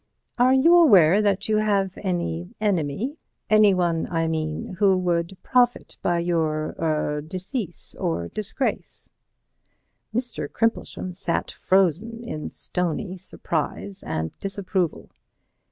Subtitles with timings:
[0.39, 7.93] Are you aware that you have any enemy—anyone, I mean, who would profit by your—er—decease
[7.99, 9.11] or disgrace?"
[10.11, 10.49] Mr.
[10.49, 15.11] Crimplesham sat frozen into stony surprise and disapproval.